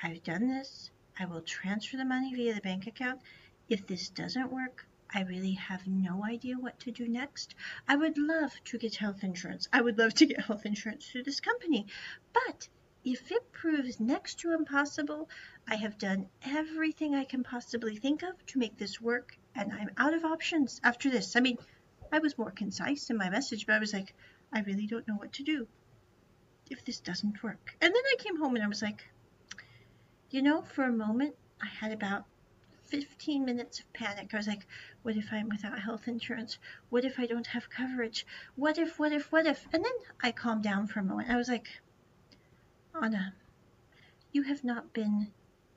I've 0.02 0.24
done 0.24 0.48
this. 0.48 0.90
I 1.20 1.26
will 1.26 1.42
transfer 1.42 1.98
the 1.98 2.06
money 2.06 2.34
via 2.34 2.54
the 2.54 2.62
bank 2.62 2.88
account. 2.88 3.22
If 3.68 3.86
this 3.86 4.10
doesn't 4.10 4.52
work, 4.52 4.88
I 5.14 5.24
really 5.24 5.54
have 5.54 5.86
no 5.86 6.24
idea 6.26 6.56
what 6.56 6.80
to 6.82 6.92
do 6.92 7.08
next. 7.08 7.56
I 7.88 7.98
would 7.98 8.18
love 8.18 8.54
to 8.66 8.78
get 8.78 8.96
health 8.96 9.24
insurance. 9.24 9.68
I 9.74 9.81
would 9.81 9.98
love 9.98 10.14
to 10.16 10.26
get 10.26 10.40
health 10.40 10.66
insurance 10.66 11.06
through 11.06 11.24
this 11.24 11.42
company, 11.42 11.88
but 12.33 12.69
if 13.04 13.31
it 13.31 13.52
proves 13.52 14.00
next 14.00 14.40
to 14.40 14.54
impossible, 14.54 15.30
I 15.68 15.76
have 15.76 15.98
done 15.98 16.28
everything 16.46 17.16
I 17.16 17.24
can 17.24 17.44
possibly 17.44 17.96
think 17.96 18.22
of 18.22 18.46
to 18.48 18.60
make 18.60 18.78
this 18.78 19.02
work, 19.02 19.38
and 19.56 19.72
I'm 19.74 19.90
out 19.98 20.14
of 20.14 20.24
options 20.24 20.80
after 20.84 21.10
this. 21.10 21.36
I 21.36 21.40
mean, 21.40 21.58
I 22.12 22.20
was 22.20 22.38
more 22.38 22.52
concise 22.52 23.10
in 23.10 23.18
my 23.18 23.30
message, 23.30 23.66
but 23.66 23.76
I 23.76 23.80
was 23.80 23.94
like, 23.94 24.14
I 24.54 24.62
really 24.62 24.86
don't 24.86 25.08
know 25.08 25.16
what 25.16 25.34
to 25.34 25.44
do 25.44 25.68
if 26.70 26.86
this 26.86 27.00
doesn't 27.00 27.42
work. 27.42 27.76
And 27.81 27.94
then 27.94 28.04
I 28.12 28.16
came 28.20 28.38
home 28.38 28.56
and 28.56 28.64
I 28.64 28.68
was 28.68 28.81
like, 28.81 29.08
you 30.30 30.42
know, 30.42 30.62
for 30.62 30.84
a 30.84 30.92
moment, 30.92 31.36
I 31.62 31.68
had 31.68 31.92
about 31.92 32.26
15 32.86 33.46
minutes 33.46 33.80
of 33.80 33.92
panic. 33.94 34.34
I 34.34 34.38
was 34.38 34.48
like, 34.48 34.68
what 35.02 35.16
if 35.16 35.30
I'm 35.31 35.50
without 35.50 35.80
health 35.80 36.08
insurance? 36.08 36.58
What 36.90 37.06
if 37.06 37.20
I 37.20 37.26
don't 37.26 37.48
have 37.48 37.70
coverage? 37.70 38.26
What 38.56 38.78
if, 38.78 39.00
what 39.00 39.12
if, 39.12 39.31
what 39.31 39.46
if? 39.46 39.66
And 39.74 39.84
then 39.84 39.92
I 40.22 40.31
calmed 40.31 40.64
down 40.64 40.88
for 40.88 41.00
a 41.00 41.04
moment. 41.04 41.30
I 41.30 41.38
was 41.38 41.48
like, 41.48 41.68
Onna, 42.94 43.33
you 44.33 44.44
have 44.44 44.66
not 44.66 44.92
been 44.92 45.31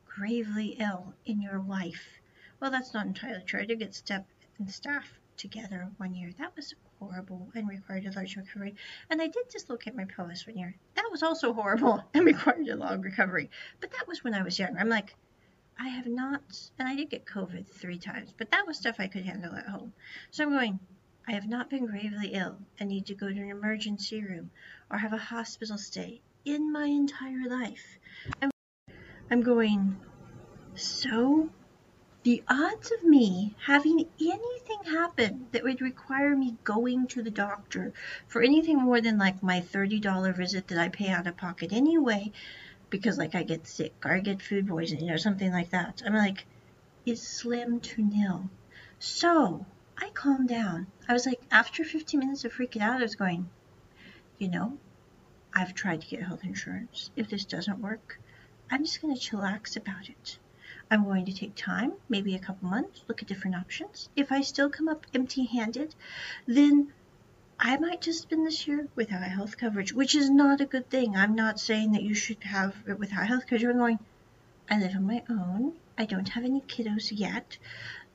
gravely 0.04 0.76
ill 0.80 1.14
in 1.24 1.40
your 1.40 1.60
life. 1.60 2.20
Well, 2.58 2.72
that's 2.72 2.92
not 2.92 3.06
entirely 3.06 3.44
true. 3.44 3.60
I 3.60 3.64
did 3.66 3.78
get 3.78 3.92
strep 3.92 4.24
and 4.58 4.66
staph 4.66 5.20
together 5.36 5.92
one 5.96 6.14
year. 6.14 6.32
That 6.38 6.56
was 6.56 6.74
horrible 6.98 7.52
and 7.54 7.68
required 7.68 8.06
a 8.06 8.12
large 8.12 8.34
recovery. 8.36 8.74
And 9.08 9.22
I 9.22 9.28
did 9.28 9.48
dislocate 9.48 9.94
my 9.94 10.06
pelvis 10.06 10.44
one 10.44 10.58
year. 10.58 10.74
That 10.96 11.08
was 11.12 11.22
also 11.22 11.52
horrible 11.52 12.02
and 12.14 12.26
required 12.26 12.66
a 12.68 12.74
long 12.74 13.00
recovery. 13.00 13.48
But 13.80 13.92
that 13.92 14.08
was 14.08 14.24
when 14.24 14.34
I 14.34 14.42
was 14.42 14.58
younger. 14.58 14.80
I'm 14.80 14.88
like, 14.88 15.14
I 15.78 15.88
have 15.90 16.06
not, 16.06 16.70
and 16.80 16.88
I 16.88 16.96
did 16.96 17.10
get 17.10 17.26
COVID 17.26 17.68
three 17.68 17.98
times, 17.98 18.34
but 18.36 18.50
that 18.50 18.66
was 18.66 18.76
stuff 18.76 18.96
I 18.98 19.06
could 19.06 19.24
handle 19.24 19.54
at 19.54 19.66
home. 19.66 19.92
So 20.32 20.42
I'm 20.42 20.50
going, 20.50 20.80
I 21.28 21.32
have 21.32 21.48
not 21.48 21.70
been 21.70 21.86
gravely 21.86 22.34
ill 22.34 22.58
and 22.80 22.88
need 22.88 23.06
to 23.06 23.14
go 23.14 23.28
to 23.28 23.40
an 23.40 23.50
emergency 23.50 24.22
room 24.22 24.50
or 24.90 24.98
have 24.98 25.12
a 25.12 25.18
hospital 25.18 25.78
stay 25.78 26.20
in 26.44 26.72
my 26.72 26.86
entire 26.86 27.48
life. 27.48 27.98
I'm, 28.42 28.50
I'm 29.30 29.42
going, 29.42 29.96
so 30.74 31.50
the 32.24 32.42
odds 32.48 32.90
of 32.90 33.04
me 33.04 33.54
having 33.66 34.06
anything 34.20 34.84
happen 34.86 35.46
that 35.52 35.62
would 35.62 35.80
require 35.80 36.34
me 36.34 36.56
going 36.64 37.06
to 37.08 37.22
the 37.22 37.30
doctor 37.30 37.92
for 38.26 38.42
anything 38.42 38.78
more 38.78 39.00
than 39.00 39.18
like 39.18 39.42
my 39.42 39.60
$30 39.60 40.36
visit 40.36 40.68
that 40.68 40.78
I 40.78 40.88
pay 40.88 41.08
out 41.08 41.26
of 41.26 41.36
pocket 41.36 41.72
anyway, 41.72 42.32
because 42.90 43.18
like 43.18 43.34
I 43.34 43.42
get 43.42 43.66
sick 43.66 43.94
or 44.04 44.14
I 44.14 44.20
get 44.20 44.42
food 44.42 44.68
poisoning 44.68 45.10
or 45.10 45.18
something 45.18 45.52
like 45.52 45.70
that, 45.70 46.02
I'm 46.04 46.14
like, 46.14 46.46
is 47.04 47.22
slim 47.22 47.80
to 47.80 48.02
nil. 48.02 48.48
So 48.98 49.66
I 49.98 50.08
calmed 50.10 50.48
down. 50.48 50.86
I 51.08 51.12
was 51.12 51.26
like, 51.26 51.42
after 51.50 51.84
15 51.84 52.20
minutes 52.20 52.44
of 52.44 52.54
freaking 52.54 52.80
out, 52.80 53.00
I 53.00 53.02
was 53.02 53.16
going, 53.16 53.50
you 54.38 54.48
know, 54.48 54.78
I've 55.54 55.74
tried 55.74 56.00
to 56.02 56.08
get 56.08 56.22
health 56.22 56.44
insurance. 56.44 57.10
If 57.14 57.30
this 57.30 57.44
doesn't 57.44 57.80
work, 57.80 58.18
I'm 58.70 58.84
just 58.84 59.00
going 59.00 59.14
to 59.14 59.20
chillax 59.20 59.76
about 59.76 60.08
it. 60.08 60.38
I'm 60.90 61.04
going 61.04 61.26
to 61.26 61.32
take 61.32 61.54
time, 61.54 61.92
maybe 62.08 62.34
a 62.34 62.38
couple 62.38 62.68
months, 62.68 63.04
look 63.08 63.22
at 63.22 63.28
different 63.28 63.56
options. 63.56 64.08
If 64.16 64.32
I 64.32 64.42
still 64.42 64.68
come 64.68 64.88
up 64.88 65.06
empty 65.14 65.44
handed, 65.44 65.94
then 66.46 66.92
I 67.58 67.76
might 67.78 68.02
just 68.02 68.22
spend 68.22 68.46
this 68.46 68.66
year 68.66 68.88
without 68.96 69.22
health 69.22 69.56
coverage, 69.56 69.92
which 69.92 70.14
is 70.14 70.28
not 70.28 70.60
a 70.60 70.66
good 70.66 70.90
thing. 70.90 71.16
I'm 71.16 71.34
not 71.34 71.60
saying 71.60 71.92
that 71.92 72.02
you 72.02 72.14
should 72.14 72.42
have 72.42 72.74
it 72.86 72.98
without 72.98 73.26
health 73.26 73.46
coverage. 73.46 73.64
I'm 73.64 73.78
going, 73.78 73.98
I 74.68 74.78
live 74.78 74.96
on 74.96 75.06
my 75.06 75.22
own. 75.30 75.74
I 75.96 76.04
don't 76.04 76.28
have 76.30 76.44
any 76.44 76.60
kiddos 76.62 77.10
yet. 77.12 77.56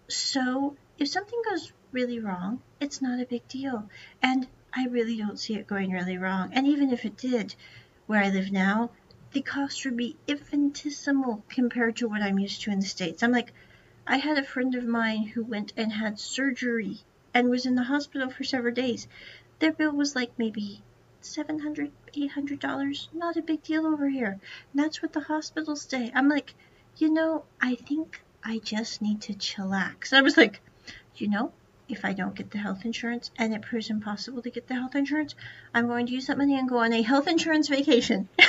So 0.09 0.75
if 0.97 1.07
something 1.07 1.41
goes 1.49 1.71
really 1.91 2.19
wrong, 2.19 2.61
it's 2.79 3.01
not 3.01 3.21
a 3.21 3.25
big 3.25 3.47
deal. 3.47 3.89
And 4.21 4.47
I 4.73 4.87
really 4.87 5.17
don't 5.17 5.39
see 5.39 5.55
it 5.55 5.67
going 5.67 5.91
really 5.91 6.17
wrong. 6.17 6.51
And 6.53 6.67
even 6.67 6.91
if 6.91 7.05
it 7.05 7.17
did, 7.17 7.55
where 8.07 8.23
I 8.23 8.29
live 8.29 8.51
now, 8.51 8.91
the 9.31 9.41
cost 9.41 9.85
would 9.85 9.97
be 9.97 10.15
infinitesimal 10.27 11.43
compared 11.49 11.97
to 11.97 12.07
what 12.07 12.21
I'm 12.21 12.39
used 12.39 12.61
to 12.63 12.71
in 12.71 12.79
the 12.79 12.85
States. 12.85 13.21
I'm 13.21 13.31
like, 13.31 13.53
I 14.07 14.17
had 14.17 14.37
a 14.37 14.43
friend 14.43 14.73
of 14.75 14.85
mine 14.85 15.27
who 15.27 15.43
went 15.43 15.73
and 15.77 15.91
had 15.91 16.19
surgery 16.19 17.01
and 17.33 17.49
was 17.49 17.65
in 17.65 17.75
the 17.75 17.83
hospital 17.83 18.29
for 18.29 18.43
several 18.43 18.73
days. 18.73 19.07
Their 19.59 19.71
bill 19.71 19.91
was 19.91 20.15
like 20.15 20.31
maybe 20.37 20.81
$700, 21.21 21.91
$800. 22.15 23.07
Not 23.13 23.37
a 23.37 23.41
big 23.41 23.61
deal 23.61 23.85
over 23.85 24.09
here. 24.09 24.39
And 24.73 24.83
that's 24.83 25.01
what 25.01 25.13
the 25.13 25.19
hospitals 25.21 25.81
say. 25.83 26.11
I'm 26.15 26.29
like, 26.29 26.55
you 26.97 27.11
know, 27.11 27.43
I 27.61 27.75
think 27.75 28.23
I 28.43 28.59
just 28.59 29.01
need 29.01 29.21
to 29.21 29.33
chillax. 29.33 30.13
I 30.13 30.21
was 30.21 30.37
like, 30.37 30.61
you 31.15 31.27
know, 31.27 31.51
if 31.89 32.05
I 32.05 32.13
don't 32.13 32.35
get 32.35 32.51
the 32.51 32.59
health 32.59 32.85
insurance 32.85 33.31
and 33.37 33.53
it 33.53 33.63
proves 33.63 33.89
impossible 33.89 34.41
to 34.43 34.51
get 34.51 34.67
the 34.67 34.75
health 34.75 34.95
insurance, 34.95 35.35
I'm 35.73 35.87
going 35.87 36.05
to 36.05 36.13
use 36.13 36.27
that 36.27 36.37
money 36.37 36.57
and 36.57 36.69
go 36.69 36.77
on 36.77 36.93
a 36.93 37.01
health 37.01 37.27
insurance 37.27 37.67
vacation. 37.67 38.29
so 38.39 38.45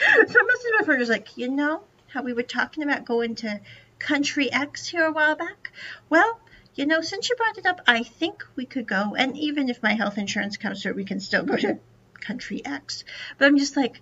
I 0.00 0.24
messaged 0.24 0.78
my 0.78 0.84
friend 0.84 1.00
was 1.00 1.08
like, 1.08 1.36
you 1.36 1.48
know 1.48 1.82
how 2.08 2.22
we 2.22 2.32
were 2.32 2.42
talking 2.42 2.84
about 2.84 3.04
going 3.04 3.34
to 3.36 3.60
country 3.98 4.50
X 4.52 4.86
here 4.86 5.04
a 5.04 5.12
while 5.12 5.34
back? 5.34 5.72
Well, 6.08 6.40
you 6.74 6.86
know, 6.86 7.00
since 7.00 7.28
you 7.28 7.36
brought 7.36 7.58
it 7.58 7.66
up, 7.66 7.80
I 7.86 8.02
think 8.02 8.44
we 8.54 8.66
could 8.66 8.86
go. 8.86 9.14
And 9.16 9.36
even 9.36 9.68
if 9.68 9.82
my 9.82 9.94
health 9.94 10.18
insurance 10.18 10.56
comes 10.56 10.82
through, 10.82 10.94
we 10.94 11.04
can 11.04 11.20
still 11.20 11.42
go 11.42 11.56
to 11.56 11.78
country 12.20 12.64
X. 12.64 13.04
But 13.38 13.46
I'm 13.46 13.58
just 13.58 13.76
like, 13.76 14.00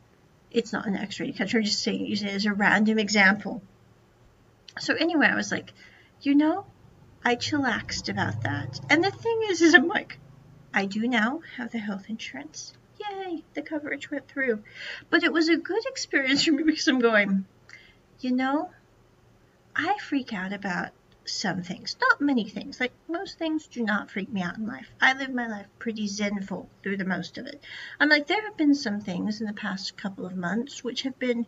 it's 0.50 0.73
not 0.73 0.87
an 0.87 0.97
X-rated 0.97 1.38
country. 1.38 1.59
I'm 1.59 1.64
just 1.64 1.83
saying, 1.83 2.05
using 2.05 2.29
it 2.29 2.35
as 2.35 2.47
a 2.47 2.53
random 2.53 2.99
example. 2.99 3.62
So 4.79 4.95
anyway, 4.95 5.26
I 5.26 5.37
was 5.37 5.53
like, 5.53 5.73
you 6.21 6.35
know, 6.35 6.67
I 7.25 7.37
chillaxed 7.37 8.11
about 8.11 8.43
that. 8.43 8.81
And 8.90 9.02
the 9.02 9.11
thing 9.11 9.40
is, 9.49 9.62
is 9.62 9.75
I'm 9.75 9.88
like, 9.88 10.19
I 10.75 10.85
do 10.85 11.09
now 11.09 11.40
have 11.57 11.73
the 11.73 11.78
health 11.78 12.11
insurance. 12.11 12.75
Yay, 12.99 13.43
the 13.54 13.62
coverage 13.62 14.11
went 14.11 14.28
through. 14.28 14.62
But 15.09 15.25
it 15.25 15.33
was 15.33 15.49
a 15.49 15.57
good 15.57 15.85
experience 15.87 16.45
for 16.45 16.52
me 16.52 16.62
because 16.64 16.87
I'm 16.87 17.00
going, 17.00 17.47
you 18.21 18.33
know, 18.33 18.71
I 19.75 19.97
freak 19.99 20.33
out 20.33 20.52
about 20.52 20.90
some 21.25 21.62
things, 21.62 21.97
not 22.00 22.21
many 22.21 22.49
things. 22.49 22.78
Like 22.78 22.93
most 23.09 23.38
things 23.38 23.66
do 23.66 23.83
not 23.83 24.11
freak 24.11 24.31
me 24.31 24.43
out 24.43 24.59
in 24.59 24.66
life. 24.66 24.90
I 25.00 25.14
live 25.14 25.33
my 25.33 25.47
life 25.47 25.66
pretty 25.78 26.07
zenful 26.07 26.69
through 26.83 26.99
the 26.99 27.04
most 27.04 27.38
of 27.38 27.47
it. 27.47 27.64
I'm 27.99 28.11
like, 28.11 28.26
there 28.26 28.43
have 28.43 28.57
been 28.57 28.75
some 28.75 29.00
things 29.00 29.40
in 29.40 29.47
the 29.47 29.54
past 29.54 29.97
couple 29.97 30.26
of 30.26 30.37
months 30.37 30.85
which 30.85 31.02
have 31.02 31.19
been 31.19 31.47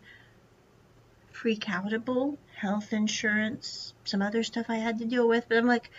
freak 1.36 1.64
outable, 1.64 2.38
health 2.56 2.92
insurance, 2.94 3.92
some 4.04 4.22
other 4.22 4.42
stuff 4.42 4.66
I 4.68 4.76
had 4.76 4.98
to 4.98 5.04
deal 5.04 5.28
with. 5.28 5.48
But 5.48 5.58
I'm 5.58 5.66
like, 5.66 5.90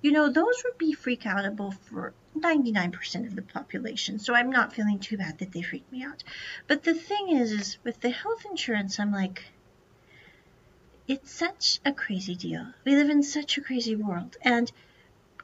you 0.00 0.10
know, 0.10 0.30
those 0.30 0.62
would 0.64 0.78
be 0.78 0.92
freak 0.92 1.22
outable 1.22 1.74
for 1.74 2.14
99% 2.38 3.26
of 3.26 3.36
the 3.36 3.42
population. 3.42 4.18
So 4.18 4.34
I'm 4.34 4.50
not 4.50 4.72
feeling 4.72 4.98
too 4.98 5.18
bad 5.18 5.38
that 5.38 5.52
they 5.52 5.62
freak 5.62 5.90
me 5.92 6.02
out. 6.02 6.24
But 6.66 6.82
the 6.82 6.94
thing 6.94 7.28
is, 7.28 7.52
is 7.52 7.78
with 7.84 8.00
the 8.00 8.10
health 8.10 8.44
insurance, 8.48 8.98
I'm 8.98 9.12
like, 9.12 9.44
it's 11.06 11.30
such 11.30 11.78
a 11.84 11.92
crazy 11.92 12.34
deal. 12.34 12.66
We 12.84 12.96
live 12.96 13.10
in 13.10 13.22
such 13.22 13.58
a 13.58 13.62
crazy 13.62 13.96
world. 13.96 14.36
And 14.42 14.72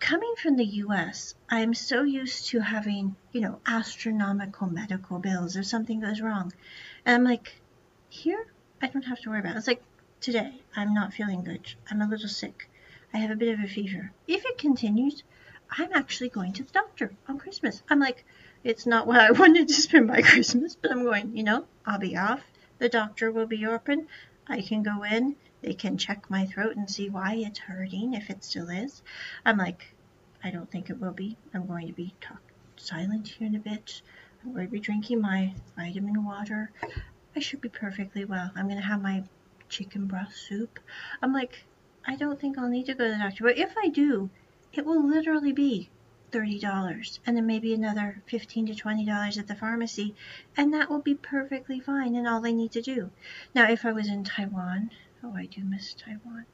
coming 0.00 0.34
from 0.42 0.56
the 0.56 0.64
US, 0.64 1.34
I'm 1.48 1.74
so 1.74 2.02
used 2.02 2.46
to 2.48 2.60
having, 2.60 3.16
you 3.32 3.42
know, 3.42 3.60
astronomical 3.66 4.66
medical 4.66 5.18
bills 5.18 5.56
if 5.56 5.66
something 5.66 6.00
goes 6.00 6.20
wrong. 6.20 6.52
And 7.04 7.14
I'm 7.14 7.24
like, 7.24 7.60
here 8.08 8.46
I 8.82 8.88
don't 8.88 9.04
have 9.04 9.20
to 9.20 9.30
worry 9.30 9.38
about 9.38 9.54
it. 9.54 9.58
It's 9.58 9.68
like 9.68 9.82
today, 10.20 10.60
I'm 10.74 10.92
not 10.92 11.14
feeling 11.14 11.44
good. 11.44 11.72
I'm 11.88 12.02
a 12.02 12.08
little 12.08 12.28
sick. 12.28 12.68
I 13.14 13.18
have 13.18 13.30
a 13.30 13.36
bit 13.36 13.54
of 13.54 13.64
a 13.64 13.68
fever. 13.68 14.10
If 14.26 14.44
it 14.44 14.58
continues, 14.58 15.22
I'm 15.70 15.92
actually 15.92 16.30
going 16.30 16.52
to 16.54 16.64
the 16.64 16.72
doctor 16.72 17.12
on 17.28 17.38
Christmas. 17.38 17.80
I'm 17.88 18.00
like, 18.00 18.24
it's 18.64 18.84
not 18.84 19.06
what 19.06 19.20
I 19.20 19.30
wanted 19.40 19.68
to 19.68 19.74
spend 19.74 20.08
my 20.08 20.20
Christmas, 20.20 20.74
but 20.74 20.90
I'm 20.90 21.04
going, 21.04 21.36
you 21.36 21.44
know, 21.44 21.64
I'll 21.86 22.00
be 22.00 22.16
off. 22.16 22.42
The 22.78 22.88
doctor 22.88 23.30
will 23.30 23.46
be 23.46 23.64
open. 23.66 24.08
I 24.48 24.60
can 24.62 24.82
go 24.82 25.04
in. 25.04 25.36
They 25.62 25.74
can 25.74 25.96
check 25.96 26.28
my 26.28 26.46
throat 26.46 26.74
and 26.74 26.90
see 26.90 27.08
why 27.08 27.34
it's 27.36 27.60
hurting, 27.60 28.14
if 28.14 28.30
it 28.30 28.42
still 28.42 28.68
is. 28.68 29.00
I'm 29.44 29.58
like, 29.58 29.94
I 30.42 30.50
don't 30.50 30.68
think 30.68 30.90
it 30.90 31.00
will 31.00 31.12
be. 31.12 31.36
I'm 31.54 31.68
going 31.68 31.86
to 31.86 31.92
be 31.92 32.14
talk 32.20 32.42
silent 32.76 33.28
here 33.28 33.46
in 33.46 33.54
a 33.54 33.60
bit. 33.60 34.02
I'm 34.42 34.54
going 34.54 34.66
to 34.66 34.72
be 34.72 34.80
drinking 34.80 35.20
my 35.20 35.54
vitamin 35.76 36.24
water. 36.24 36.72
I 37.34 37.40
should 37.40 37.60
be 37.60 37.68
perfectly 37.68 38.24
well. 38.24 38.50
I'm 38.54 38.66
going 38.66 38.80
to 38.80 38.86
have 38.86 39.02
my 39.02 39.24
chicken 39.68 40.06
broth 40.06 40.34
soup. 40.34 40.78
I'm 41.22 41.32
like, 41.32 41.64
I 42.04 42.16
don't 42.16 42.40
think 42.40 42.58
I'll 42.58 42.68
need 42.68 42.86
to 42.86 42.94
go 42.94 43.04
to 43.04 43.10
the 43.12 43.18
doctor. 43.18 43.44
But 43.44 43.58
if 43.58 43.74
I 43.76 43.88
do, 43.88 44.30
it 44.72 44.84
will 44.84 45.06
literally 45.06 45.52
be 45.52 45.88
$30 46.32 47.18
and 47.26 47.36
then 47.36 47.46
maybe 47.46 47.74
another 47.74 48.22
15 48.26 48.66
to 48.66 48.74
$20 48.74 49.38
at 49.38 49.46
the 49.46 49.54
pharmacy. 49.54 50.14
And 50.56 50.72
that 50.74 50.90
will 50.90 51.00
be 51.00 51.14
perfectly 51.14 51.78
fine 51.78 52.14
and 52.16 52.26
all 52.26 52.46
I 52.46 52.52
need 52.52 52.72
to 52.72 52.82
do. 52.82 53.10
Now, 53.54 53.70
if 53.70 53.84
I 53.84 53.92
was 53.92 54.08
in 54.08 54.24
Taiwan, 54.24 54.90
oh, 55.22 55.34
I 55.36 55.46
do 55.46 55.62
miss 55.62 55.94
Taiwan. 55.94 56.46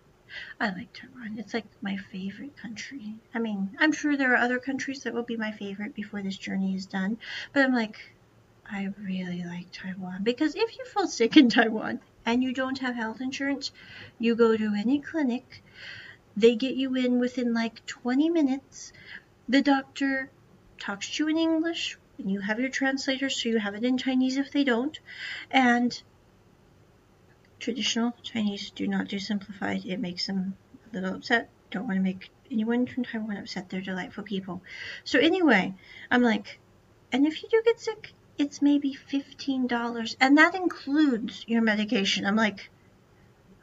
I 0.60 0.68
like 0.70 0.92
Taiwan. 0.92 1.38
It's 1.38 1.54
like 1.54 1.64
my 1.80 1.96
favorite 1.96 2.56
country. 2.56 3.14
I 3.34 3.38
mean, 3.38 3.70
I'm 3.80 3.92
sure 3.92 4.16
there 4.16 4.34
are 4.34 4.36
other 4.36 4.58
countries 4.58 5.02
that 5.04 5.14
will 5.14 5.22
be 5.22 5.36
my 5.36 5.52
favorite 5.52 5.94
before 5.94 6.22
this 6.22 6.36
journey 6.36 6.74
is 6.74 6.84
done. 6.84 7.16
But 7.52 7.64
I'm 7.64 7.74
like, 7.74 8.12
I 8.70 8.92
really 9.02 9.44
like 9.44 9.72
Taiwan 9.72 10.22
because 10.22 10.54
if 10.54 10.76
you 10.76 10.84
fall 10.84 11.06
sick 11.06 11.36
in 11.36 11.48
Taiwan 11.48 12.00
and 12.26 12.42
you 12.42 12.52
don't 12.52 12.78
have 12.80 12.94
health 12.94 13.20
insurance, 13.20 13.70
you 14.18 14.34
go 14.34 14.56
to 14.56 14.74
any 14.76 15.00
clinic, 15.00 15.62
they 16.36 16.54
get 16.54 16.74
you 16.76 16.94
in 16.94 17.18
within 17.18 17.54
like 17.54 17.84
20 17.86 18.28
minutes. 18.28 18.92
The 19.48 19.62
doctor 19.62 20.30
talks 20.78 21.08
to 21.10 21.24
you 21.24 21.30
in 21.30 21.38
English, 21.38 21.98
and 22.18 22.30
you 22.30 22.40
have 22.40 22.60
your 22.60 22.68
translator, 22.68 23.30
so 23.30 23.48
you 23.48 23.58
have 23.58 23.74
it 23.74 23.84
in 23.84 23.96
Chinese 23.96 24.36
if 24.36 24.52
they 24.52 24.64
don't. 24.64 24.98
And 25.50 26.00
traditional 27.58 28.14
Chinese 28.22 28.70
do 28.70 28.86
not 28.86 29.08
do 29.08 29.18
simplified. 29.18 29.86
It 29.86 29.98
makes 29.98 30.26
them 30.26 30.56
a 30.90 30.94
little 30.94 31.14
upset. 31.14 31.48
Don't 31.70 31.86
want 31.86 31.96
to 31.96 32.02
make 32.02 32.30
anyone 32.50 32.86
from 32.86 33.04
Taiwan 33.04 33.38
upset. 33.38 33.70
They're 33.70 33.80
delightful 33.80 34.24
people. 34.24 34.62
So 35.04 35.18
anyway, 35.18 35.74
I'm 36.10 36.22
like, 36.22 36.60
and 37.10 37.26
if 37.26 37.42
you 37.42 37.48
do 37.48 37.62
get 37.64 37.80
sick, 37.80 38.12
it's 38.38 38.62
maybe 38.62 38.96
$15 39.10 40.16
and 40.20 40.38
that 40.38 40.54
includes 40.54 41.44
your 41.46 41.60
medication. 41.60 42.24
I'm 42.24 42.36
like, 42.36 42.70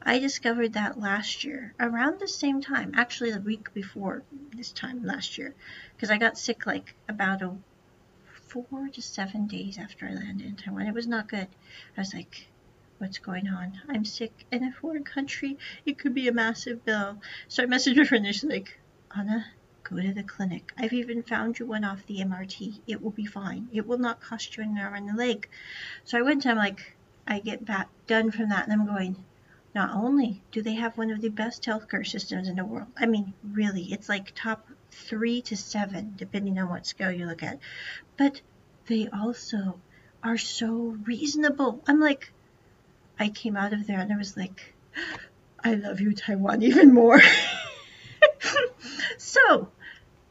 I 0.02 0.20
discovered 0.20 0.74
that 0.74 1.00
last 1.00 1.44
year 1.44 1.74
around 1.80 2.20
the 2.20 2.28
same 2.28 2.62
time, 2.62 2.92
actually 2.94 3.32
the 3.32 3.40
week 3.40 3.74
before 3.74 4.24
this 4.56 4.72
time 4.72 5.04
last 5.04 5.38
year, 5.38 5.56
because 5.96 6.12
I 6.12 6.18
got 6.18 6.38
sick 6.38 6.68
like 6.68 6.94
about 7.10 7.42
a 7.42 7.56
four 8.48 8.90
to 8.90 9.02
seven 9.02 9.48
days 9.48 9.78
after 9.78 10.06
I 10.06 10.14
landed 10.14 10.46
in 10.46 10.56
Taiwan. 10.56 10.88
It 10.88 10.94
was 10.94 11.08
not 11.08 11.28
good. 11.28 11.48
I 11.98 12.02
was 12.02 12.14
like, 12.14 12.48
what's 13.00 13.18
going 13.18 13.48
on? 13.48 13.82
I'm 13.90 14.06
sick 14.06 14.46
in 14.52 14.64
a 14.64 14.72
foreign 14.72 15.04
country. 15.04 15.58
It 15.86 15.98
could 15.98 16.14
be 16.14 16.28
a 16.28 16.34
massive 16.34 16.86
bill. 16.86 17.22
So 17.48 17.64
I 17.64 17.66
messaged 17.66 18.08
her 18.08 18.16
and 18.16 18.28
she's 18.28 18.44
like, 18.44 18.78
Onna, 19.16 19.46
Go 19.90 20.02
to 20.02 20.14
the 20.14 20.24
clinic. 20.24 20.74
I've 20.78 20.94
even 20.94 21.22
found 21.22 21.60
you 21.60 21.68
one 21.68 21.84
off 21.84 22.06
the 22.08 22.18
MRT. 22.18 22.80
It 22.88 23.04
will 23.04 23.12
be 23.12 23.26
fine. 23.26 23.70
It 23.72 23.86
will 23.86 24.00
not 24.00 24.20
cost 24.20 24.58
you 24.58 24.64
an 24.64 24.78
arm 24.80 24.96
and 24.96 25.12
a 25.12 25.16
leg. 25.16 25.48
So 26.06 26.18
I 26.18 26.24
went 26.24 26.44
and 26.46 26.54
I'm 26.54 26.58
like, 26.58 26.96
I 27.28 27.40
get 27.40 27.64
back 27.64 27.90
done 28.08 28.32
from 28.32 28.50
that 28.50 28.68
and 28.68 28.74
I'm 28.74 28.88
going, 28.88 29.24
not 29.76 29.92
only 29.96 30.42
do 30.52 30.64
they 30.64 30.74
have 30.74 30.98
one 30.98 31.12
of 31.12 31.22
the 31.22 31.30
best 31.30 31.64
healthcare 31.64 32.06
systems 32.06 32.48
in 32.48 32.56
the 32.56 32.66
world, 32.66 32.88
I 32.98 33.06
mean, 33.06 33.34
really, 33.44 33.84
it's 33.92 34.10
like 34.10 34.34
top 34.34 34.68
three 34.90 35.42
to 35.44 35.56
seven, 35.56 36.16
depending 36.18 36.58
on 36.58 36.70
what 36.70 36.88
scale 36.88 37.12
you 37.12 37.28
look 37.28 37.44
at, 37.44 37.60
but 38.18 38.42
they 38.88 39.08
also 39.10 39.80
are 40.24 40.38
so 40.38 40.98
reasonable. 41.06 41.84
I'm 41.88 42.00
like, 42.00 42.32
I 43.20 43.30
came 43.30 43.56
out 43.56 43.74
of 43.74 43.86
there 43.86 44.00
and 44.00 44.12
I 44.12 44.18
was 44.18 44.36
like, 44.36 44.74
I 45.64 45.76
love 45.76 46.00
you, 46.00 46.14
Taiwan, 46.14 46.64
even 46.64 46.94
more. 46.94 47.22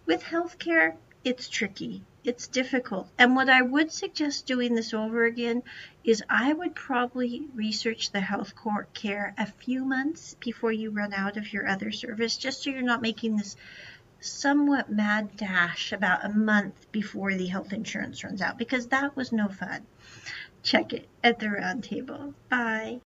with 0.06 0.22
healthcare, 0.22 0.94
it's 1.24 1.48
tricky. 1.48 2.02
It's 2.24 2.46
difficult. 2.46 3.08
And 3.18 3.36
what 3.36 3.50
I 3.50 3.60
would 3.60 3.92
suggest 3.92 4.46
doing 4.46 4.74
this 4.74 4.94
over 4.94 5.24
again 5.24 5.62
is 6.04 6.22
I 6.28 6.52
would 6.52 6.74
probably 6.74 7.48
research 7.54 8.12
the 8.12 8.20
health 8.20 8.54
care 8.94 9.34
a 9.36 9.46
few 9.46 9.84
months 9.84 10.34
before 10.40 10.72
you 10.72 10.90
run 10.90 11.12
out 11.12 11.36
of 11.36 11.52
your 11.52 11.68
other 11.68 11.92
service, 11.92 12.38
just 12.38 12.62
so 12.62 12.70
you're 12.70 12.82
not 12.82 13.02
making 13.02 13.36
this 13.36 13.56
somewhat 14.20 14.90
mad 14.90 15.36
dash 15.36 15.92
about 15.92 16.24
a 16.24 16.30
month 16.30 16.90
before 16.92 17.34
the 17.34 17.46
health 17.46 17.74
insurance 17.74 18.24
runs 18.24 18.40
out 18.40 18.56
because 18.56 18.86
that 18.86 19.14
was 19.14 19.32
no 19.32 19.48
fun. 19.48 19.86
Check 20.62 20.94
it 20.94 21.06
at 21.22 21.38
the 21.40 21.50
round 21.50 21.84
table. 21.84 22.32
Bye. 22.48 23.00